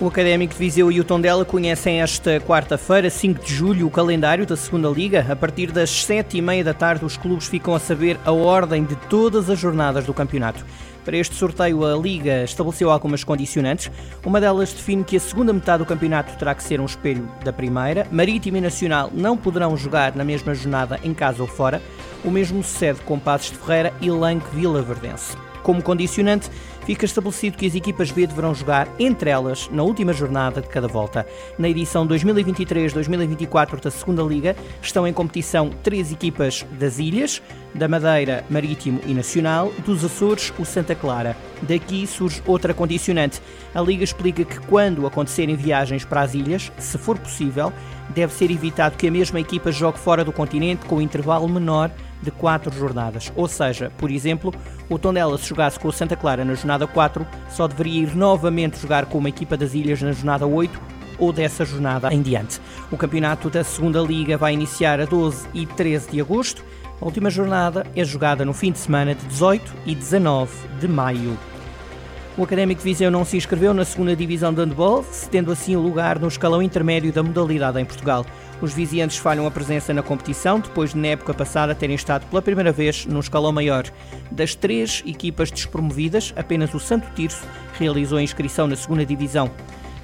[0.00, 4.44] O Académico de Viseu e o Tondela conhecem esta quarta-feira, 5 de julho, o calendário
[4.44, 5.24] da Segunda Liga.
[5.30, 8.84] A partir das 7 e meia da tarde, os clubes ficam a saber a ordem
[8.84, 10.66] de todas as jornadas do campeonato.
[11.04, 13.88] Para este sorteio, a Liga estabeleceu algumas condicionantes.
[14.26, 17.52] Uma delas define que a segunda metade do campeonato terá que ser um espelho da
[17.52, 18.04] primeira.
[18.10, 21.80] Marítimo e Nacional não poderão jogar na mesma jornada em casa ou fora.
[22.24, 25.36] O mesmo sucede com Passos de Ferreira e Lanque Vila Verdense.
[25.64, 26.50] Como condicionante,
[26.84, 30.86] fica estabelecido que as equipas B deverão jogar entre elas na última jornada de cada
[30.86, 31.26] volta.
[31.58, 37.40] Na edição 2023-2024 da Segunda Liga estão em competição três equipas das Ilhas,
[37.74, 41.34] da Madeira, Marítimo e Nacional, dos Açores, o Santa Clara.
[41.62, 43.40] Daqui surge outra condicionante.
[43.74, 47.72] A Liga explica que quando acontecerem viagens para as ilhas, se for possível,
[48.10, 51.90] deve ser evitado que a mesma equipa jogue fora do continente com intervalo menor
[52.24, 53.32] de quatro jornadas.
[53.36, 54.52] Ou seja, por exemplo,
[54.88, 58.80] o Tondela, se jogasse com o Santa Clara na jornada 4, só deveria ir novamente
[58.80, 60.80] jogar com uma equipa das Ilhas na jornada 8
[61.18, 62.60] ou dessa jornada em diante.
[62.90, 66.64] O campeonato da Segunda Liga vai iniciar a 12 e 13 de agosto.
[67.00, 71.38] A última jornada é jogada no fim de semana de 18 e 19 de maio.
[72.36, 76.26] O Académico Viseu não se inscreveu na segunda divisão de handball, tendo assim lugar no
[76.26, 78.26] escalão intermédio da modalidade em Portugal.
[78.60, 82.42] Os viziantes falham a presença na competição, depois de na época passada terem estado pela
[82.42, 83.84] primeira vez no escalão maior.
[84.32, 87.46] Das três equipas despromovidas, apenas o Santo Tirso
[87.78, 89.48] realizou a inscrição na segunda divisão.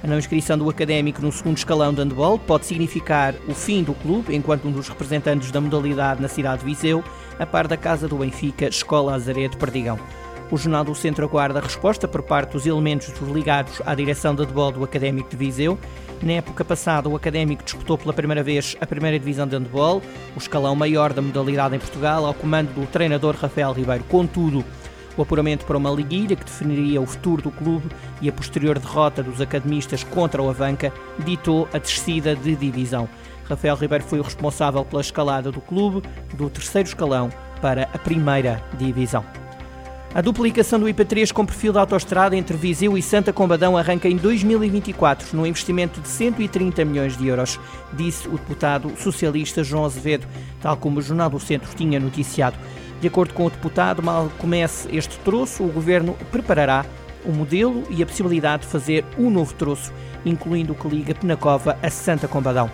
[0.01, 3.93] A não inscrição do Académico no segundo escalão de handball pode significar o fim do
[3.93, 7.03] clube, enquanto um dos representantes da modalidade na cidade de Viseu,
[7.37, 9.99] a par da casa do Benfica, Escola Azaré de Perdigão.
[10.51, 14.43] O Jornal do Centro aguarda a resposta por parte dos elementos ligados à direção de
[14.43, 15.79] handball do Académico de Viseu.
[16.21, 20.01] Na época passada, o Académico disputou pela primeira vez a primeira divisão de handball,
[20.35, 24.03] o escalão maior da modalidade em Portugal, ao comando do treinador Rafael Ribeiro.
[24.09, 24.65] Contudo,
[25.15, 27.87] o apuramento para uma liguilha que definiria o futuro do clube
[28.21, 33.07] e a posterior derrota dos academistas contra o Avanca ditou a descida de divisão.
[33.45, 36.01] Rafael Ribeiro foi o responsável pela escalada do clube
[36.33, 37.29] do terceiro escalão
[37.61, 39.23] para a primeira divisão.
[40.13, 44.17] A duplicação do IP3 com perfil de autoestrada entre Viseu e Santa Combadão arranca em
[44.17, 47.57] 2024, num investimento de 130 milhões de euros,
[47.93, 50.27] disse o deputado socialista João Azevedo,
[50.59, 52.57] tal como o Jornal do Centro tinha noticiado.
[52.99, 56.85] De acordo com o deputado, mal comece este troço, o governo preparará
[57.23, 59.93] o modelo e a possibilidade de fazer um novo troço,
[60.25, 62.69] incluindo o que liga Penacova a Santa Combadão.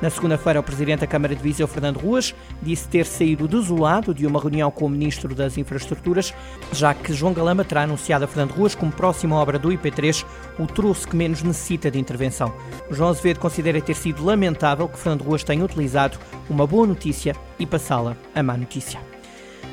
[0.00, 2.32] Na segunda-feira, o presidente da Câmara de Viseu, Fernando Ruas,
[2.62, 6.32] disse ter saído desolado de uma reunião com o ministro das Infraestruturas,
[6.72, 10.24] já que João Galamba terá anunciado a Fernando Ruas como próxima obra do IP3
[10.56, 12.54] o troço que menos necessita de intervenção.
[12.90, 16.16] João Azevedo considera ter sido lamentável que Fernando Ruas tenha utilizado
[16.48, 19.00] uma boa notícia e passá-la a má notícia.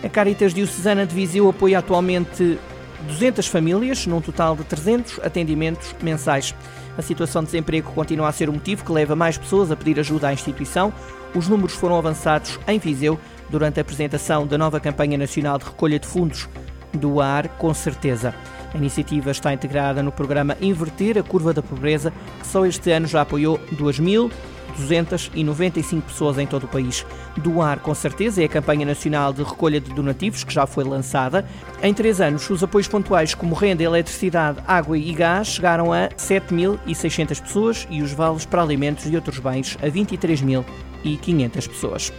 [0.03, 2.59] A Caritas Diocesana de Viseu apoia atualmente
[3.08, 6.56] 200 famílias, num total de 300 atendimentos mensais.
[6.97, 10.00] A situação de desemprego continua a ser o motivo que leva mais pessoas a pedir
[10.00, 10.94] ajuda à instituição.
[11.35, 13.19] Os números foram avançados em Viseu
[13.50, 16.47] durante a apresentação da nova campanha nacional de recolha de fundos
[16.94, 18.34] do AR, com certeza.
[18.73, 23.07] A iniciativa está integrada no programa Inverter a Curva da Pobreza, que só este ano
[23.07, 24.31] já apoiou 2.000
[24.78, 27.06] 295 pessoas em todo o país.
[27.38, 31.46] Doar, com certeza, é a campanha nacional de recolha de donativos que já foi lançada.
[31.81, 37.41] Em três anos, os apoios pontuais como renda, eletricidade, água e gás chegaram a 7.600
[37.41, 42.14] pessoas e os vales para alimentos e outros bens a 23.500 pessoas.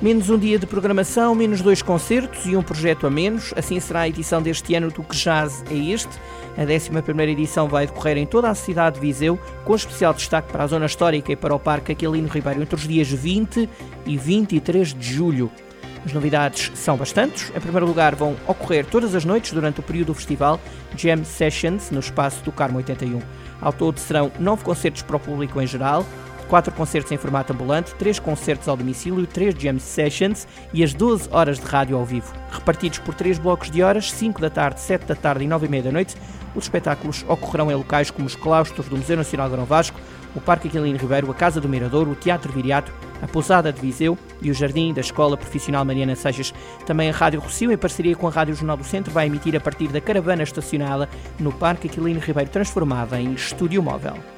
[0.00, 3.52] Menos um dia de programação, menos dois concertos e um projeto a menos.
[3.56, 6.16] Assim será a edição deste ano do Que Jazz é Este.
[6.56, 10.62] A 11 edição vai decorrer em toda a cidade de Viseu, com especial destaque para
[10.62, 13.68] a zona histórica e para o Parque Aquilino Ribeiro, entre os dias 20
[14.06, 15.50] e 23 de julho.
[16.06, 17.50] As novidades são bastantes.
[17.50, 20.60] Em primeiro lugar, vão ocorrer todas as noites durante o período do festival
[20.96, 23.20] Jam Sessions no espaço do Carmo 81.
[23.60, 26.06] Ao todo serão nove concertos para o público em geral,
[26.48, 31.28] quatro concertos em formato ambulante, três concertos ao domicílio, três jam sessions e as 12
[31.30, 32.32] horas de rádio ao vivo.
[32.50, 35.68] Repartidos por três blocos de horas, 5 da tarde, 7 da tarde e 9 e
[35.68, 36.16] meia da noite,
[36.54, 40.00] os espetáculos ocorrerão em locais como os claustros do Museu Nacional de Vasco,
[40.34, 44.16] o Parque Aquilino Ribeiro, a Casa do Mirador, o Teatro Viriato, a Pousada de Viseu
[44.40, 46.54] e o Jardim da Escola Profissional Mariana Seixas.
[46.86, 49.60] Também a Rádio Rocio, em parceria com a Rádio Jornal do Centro, vai emitir a
[49.60, 51.08] partir da caravana estacionada
[51.38, 54.37] no Parque Aquilino Ribeiro, transformada em estúdio móvel.